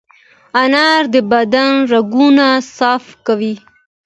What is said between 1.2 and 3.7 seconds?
بدن رګونه صفا کوي.